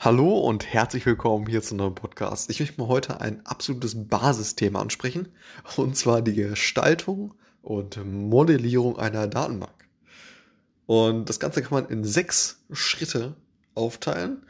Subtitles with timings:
[0.00, 2.48] Hallo und herzlich willkommen hier zu einem Podcast.
[2.50, 5.26] Ich möchte mal heute ein absolutes Basisthema ansprechen,
[5.76, 9.88] und zwar die Gestaltung und Modellierung einer Datenbank.
[10.86, 13.34] Und das Ganze kann man in sechs Schritte
[13.74, 14.46] aufteilen,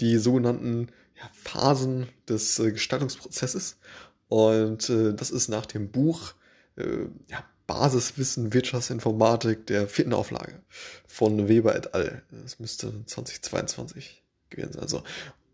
[0.00, 3.78] die sogenannten ja, Phasen des äh, Gestaltungsprozesses.
[4.26, 6.34] Und äh, das ist nach dem Buch
[6.74, 10.60] äh, ja, Basiswissen Wirtschaftsinformatik der vierten Auflage
[11.06, 12.24] von Weber et al.
[12.32, 14.82] Das müsste 2022 gewesen sein.
[14.82, 15.02] Also.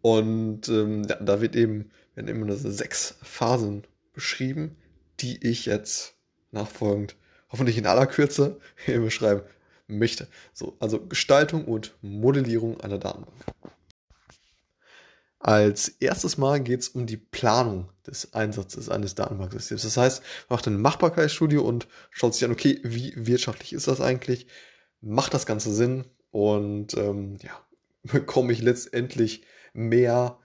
[0.02, 4.76] Und ähm, da wird eben, werden eben diese sechs Phasen beschrieben,
[5.20, 6.14] die ich jetzt
[6.50, 7.16] nachfolgend,
[7.50, 9.42] hoffentlich in aller Kürze, beschreiben
[9.86, 10.28] möchte.
[10.52, 13.34] So, also Gestaltung und Modellierung einer Datenbank.
[15.38, 19.82] Als erstes Mal geht es um die Planung des Einsatzes eines Datenbanksystems.
[19.82, 24.00] Das heißt, man macht eine Machbarkeitsstudie und schaut sich an, okay, wie wirtschaftlich ist das
[24.00, 24.46] eigentlich?
[25.02, 26.06] Macht das Ganze Sinn?
[26.30, 27.50] Und ähm, ja,
[28.04, 30.38] bekomme ich letztendlich mehr,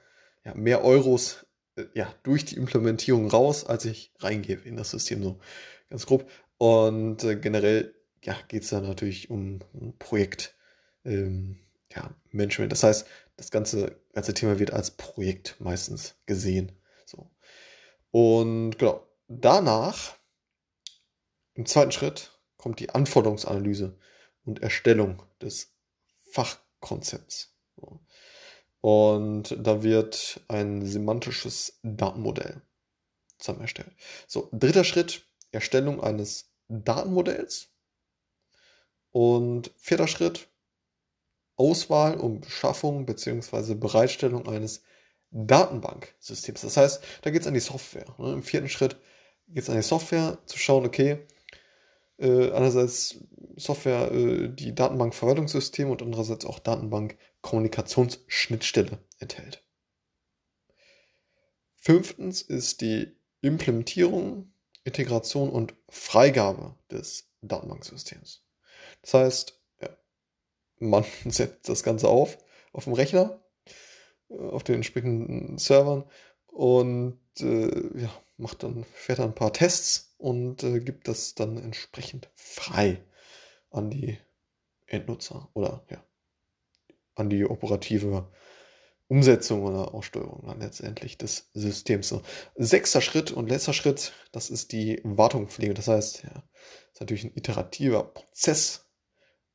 [0.43, 5.23] ja, mehr Euros äh, ja, durch die Implementierung raus, als ich reingebe in das System,
[5.23, 5.39] so
[5.89, 6.29] ganz grob.
[6.57, 10.55] Und äh, generell ja, geht es dann natürlich um, um Projekt.
[11.05, 11.59] Ähm,
[11.95, 12.71] ja, Management.
[12.71, 16.71] Das heißt, das ganze, ganze Thema wird als Projekt meistens gesehen.
[17.05, 17.31] So.
[18.11, 20.15] Und genau, danach,
[21.53, 23.97] im zweiten Schritt, kommt die Anforderungsanalyse
[24.45, 25.73] und Erstellung des
[26.31, 26.68] Fachkonzepts.
[27.75, 27.99] So.
[28.81, 32.61] Und da wird ein semantisches Datenmodell
[33.37, 33.91] zusammen erstellt.
[34.27, 37.69] So, dritter Schritt, Erstellung eines Datenmodells.
[39.11, 40.49] Und vierter Schritt,
[41.55, 43.73] Auswahl und Beschaffung bzw.
[43.73, 44.83] Bereitstellung eines
[45.31, 46.61] Datenbanksystems.
[46.61, 48.05] Das heißt, da geht es an die Software.
[48.17, 48.33] Ne?
[48.33, 48.97] Im vierten Schritt
[49.47, 51.25] geht es an die Software, zu schauen, okay,
[52.19, 53.23] äh, einerseits
[53.55, 59.63] Software, äh, die Datenbankverwaltungssystem und andererseits auch Datenbank-Kommunikationsschnittstelle enthält.
[61.75, 64.51] Fünftens ist die Implementierung,
[64.83, 68.43] Integration und Freigabe des Datenbanksystems.
[69.01, 69.59] Das heißt,
[70.79, 72.37] man setzt das Ganze auf,
[72.71, 73.41] auf dem Rechner,
[74.29, 76.05] äh, auf den entsprechenden Servern
[76.47, 81.57] und äh, ja, macht dann, fährt dann ein paar Tests und äh, gibt das dann
[81.57, 83.03] entsprechend frei
[83.71, 84.19] an die
[84.85, 86.03] Endnutzer oder ja,
[87.15, 88.31] an die operative
[89.07, 92.09] Umsetzung oder Aussteuerung dann letztendlich des Systems.
[92.09, 92.21] So.
[92.55, 95.73] Sechster Schritt und letzter Schritt, das ist die Wartungspflege.
[95.73, 96.43] Das heißt, ja,
[96.93, 98.89] ist natürlich ein iterativer Prozess,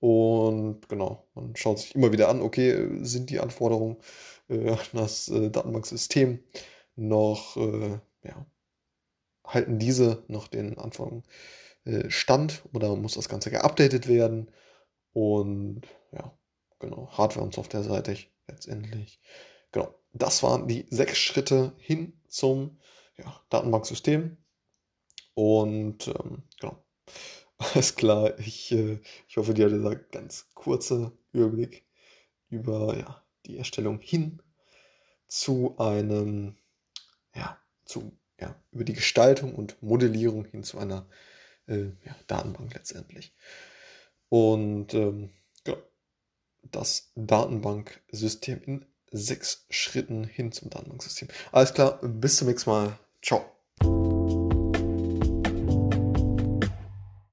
[0.04, 3.96] und genau, man schaut sich immer wieder an, okay, sind die Anforderungen
[4.50, 6.40] äh, an das äh, Datenbanksystem
[6.94, 8.46] noch, äh, ja,
[9.44, 11.24] halten diese noch den Anforderungen
[11.84, 14.50] äh, stand oder muss das Ganze geupdatet werden?
[15.12, 15.82] Und
[16.12, 16.36] ja,
[16.78, 19.20] genau, Hardware- und Software-seitig letztendlich.
[19.72, 22.78] Genau, das waren die sechs Schritte hin zum
[23.16, 24.36] ja, Datenbanksystem.
[25.34, 26.84] Und ähm, genau,
[27.58, 31.84] alles klar, ich, äh, ich hoffe, dir hat dieser ganz kurze Überblick
[32.48, 34.40] über ja, die Erstellung hin
[35.26, 36.56] zu einem,
[37.34, 41.06] ja, zu, ja, über die Gestaltung und Modellierung hin zu einer
[41.66, 43.34] äh, ja, Datenbank letztendlich.
[44.28, 45.30] Und ähm,
[45.66, 45.76] ja,
[46.62, 51.28] das Datenbanksystem in sechs Schritten hin zum Datenbanksystem.
[51.52, 52.98] Alles klar, bis zum nächsten Mal.
[53.22, 53.53] Ciao.